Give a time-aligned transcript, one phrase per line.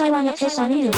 [0.00, 0.90] さは痩せされる。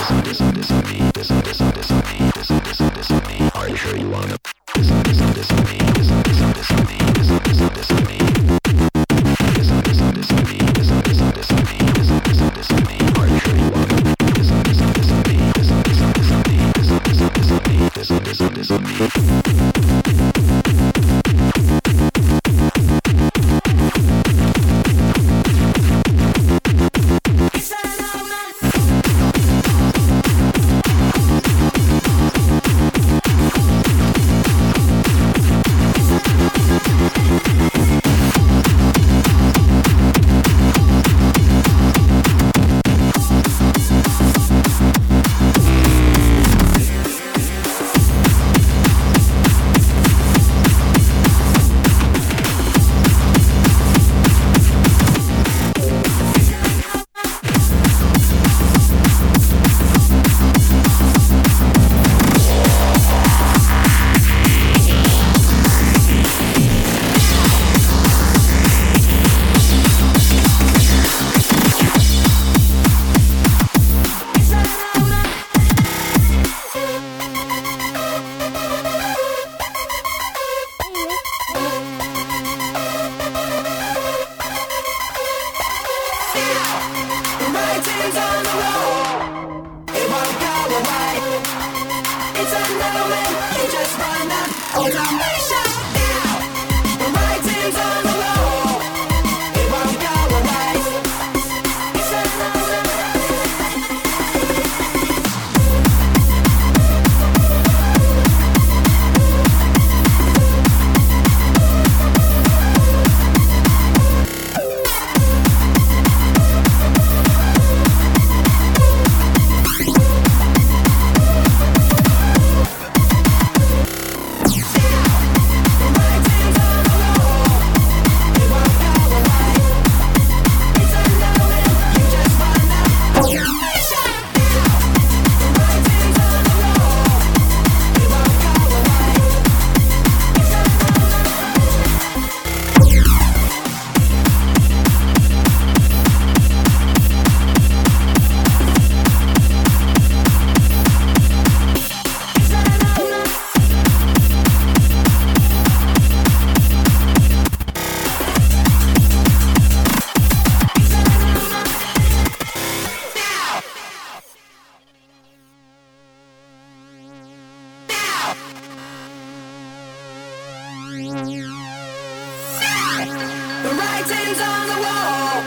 [174.03, 175.43] writings on the wall.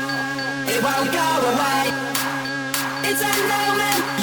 [0.68, 1.92] It won't go away.
[3.10, 4.15] It's a moment.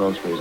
[0.00, 0.39] My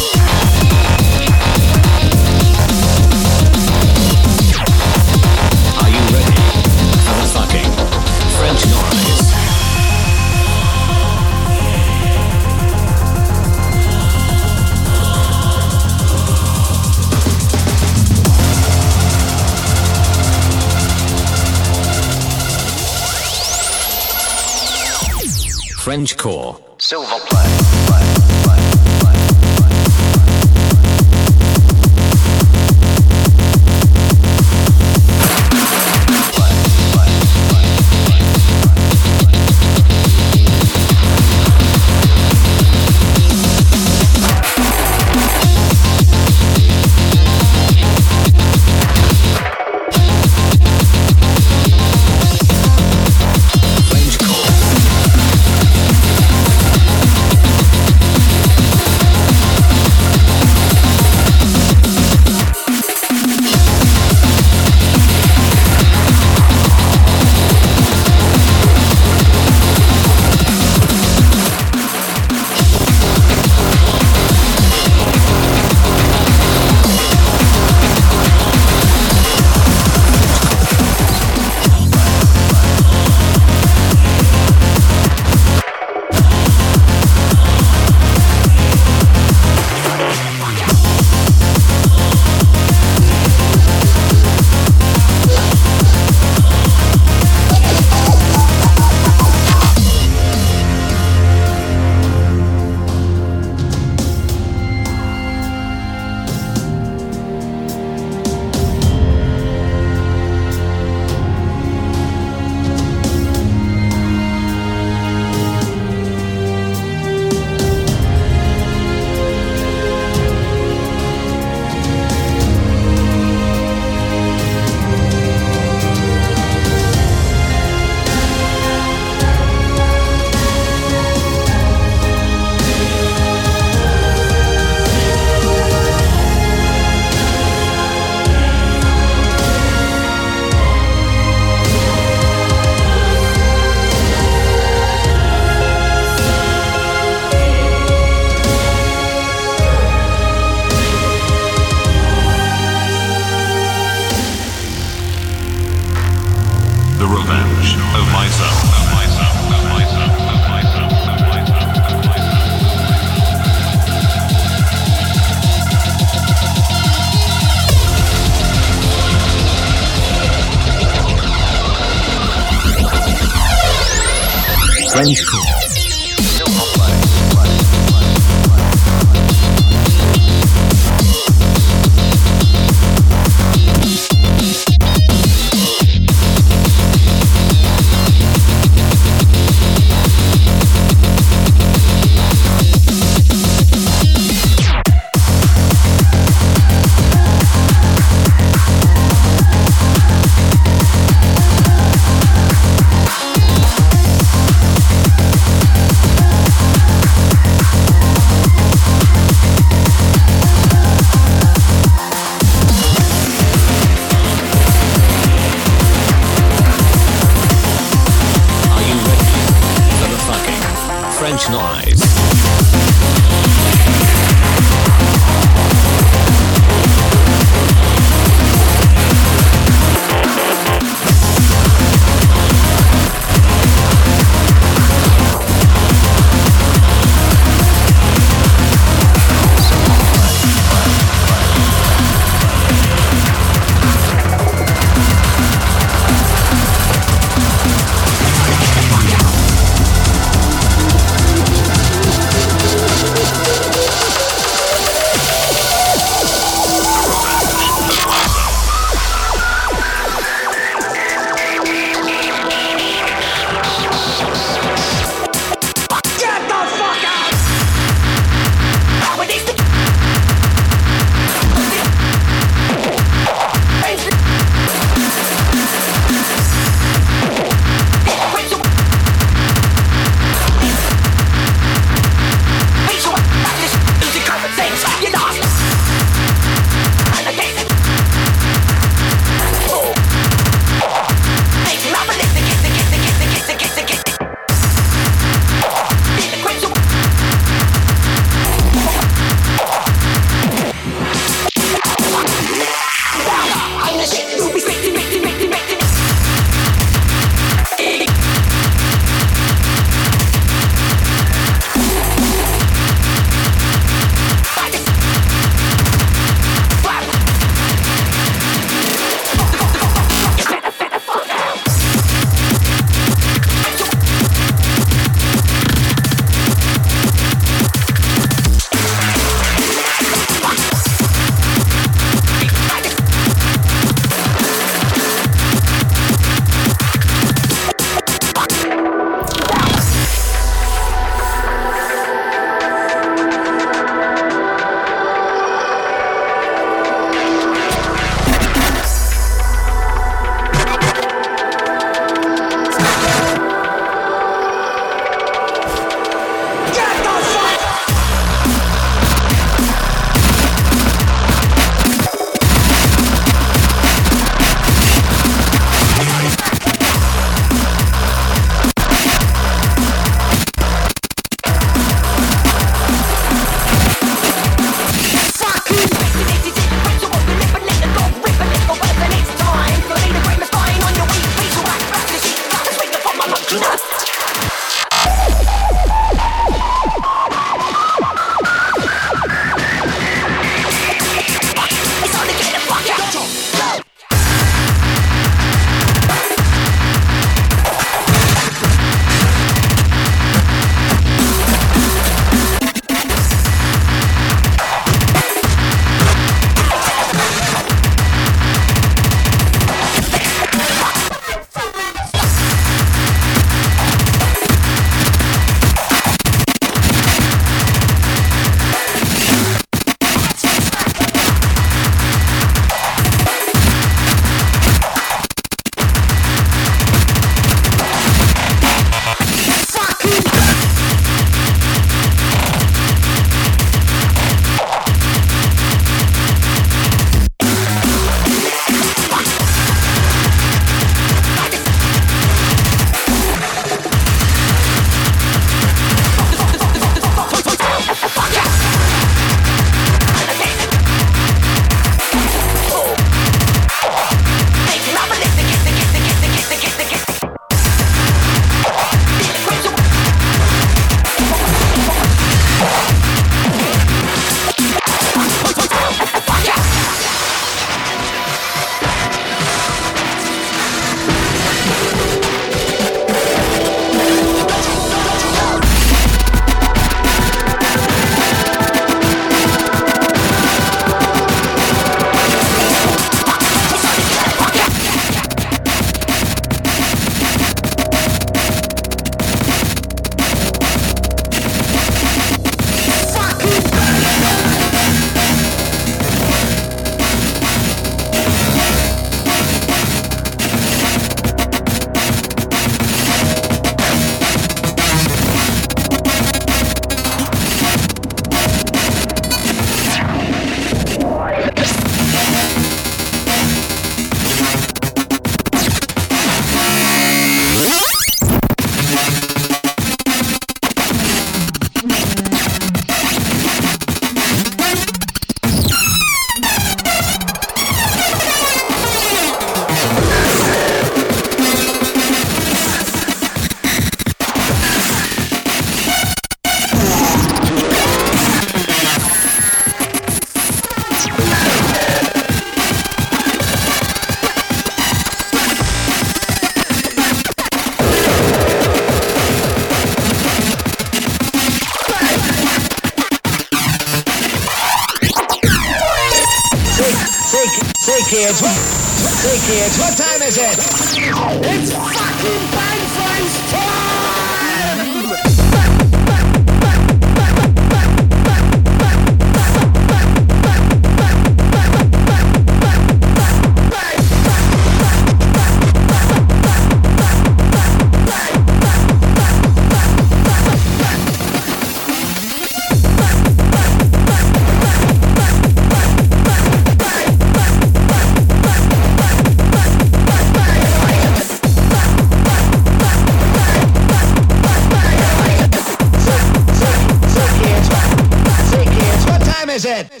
[599.50, 600.00] time is it?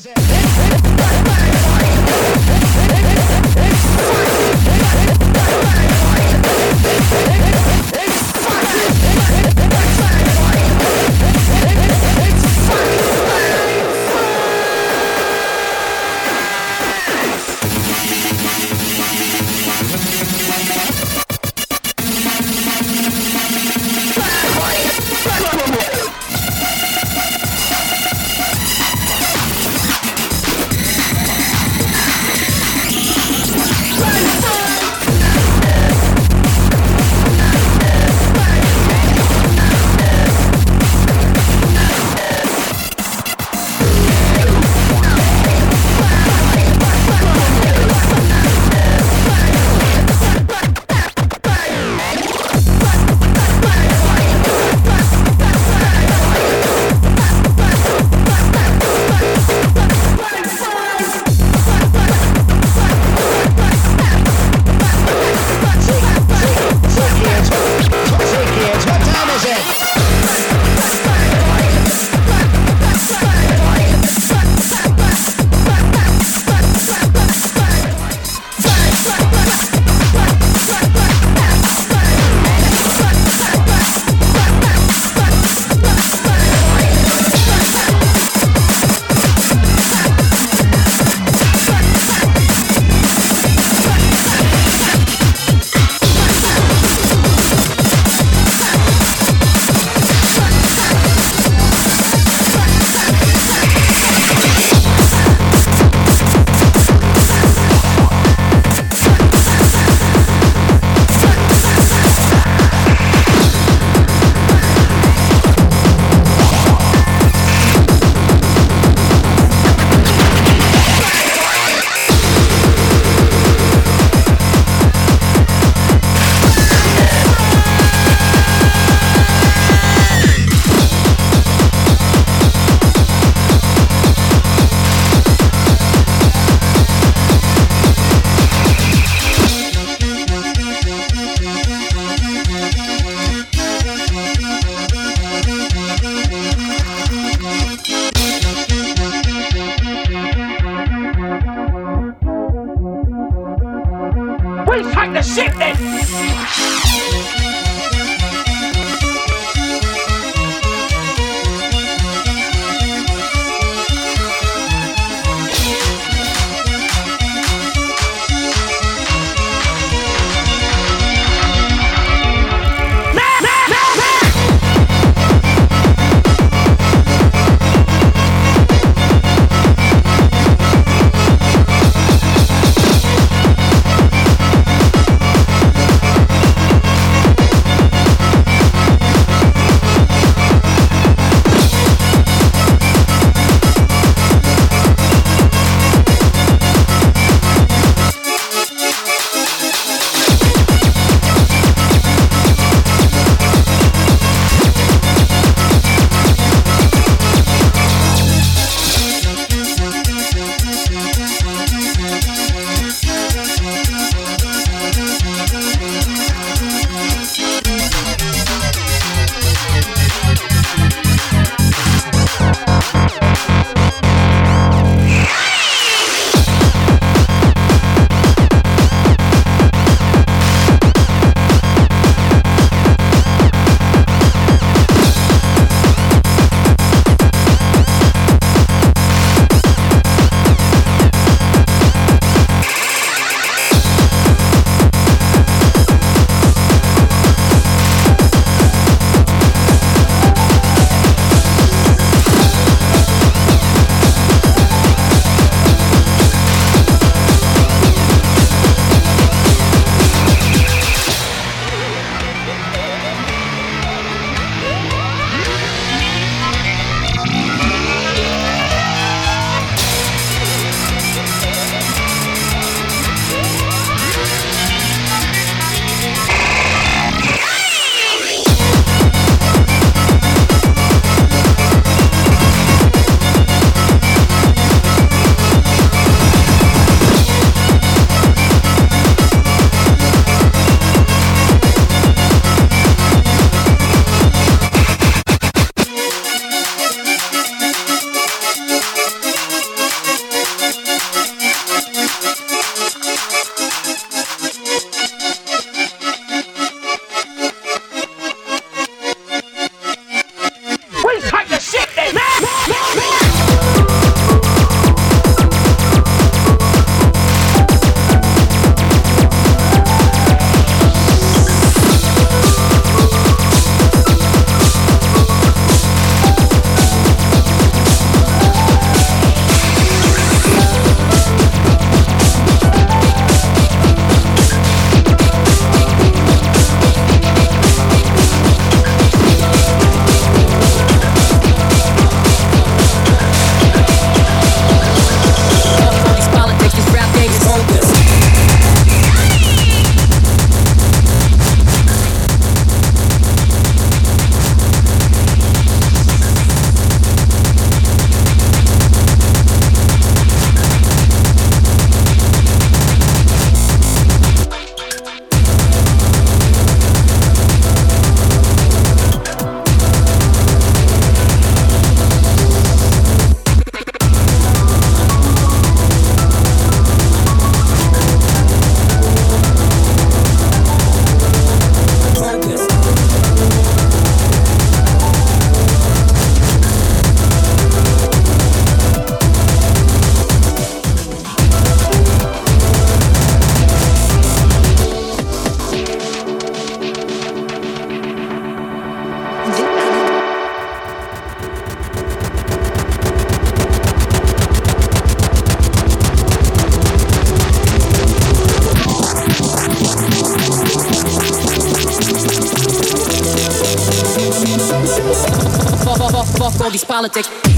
[417.00, 417.49] Politics.